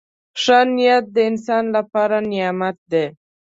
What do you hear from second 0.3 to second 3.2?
•ښه نیت د انسان لپاره نعمت دی.